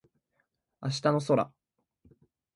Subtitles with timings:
[0.81, 1.51] 明日の空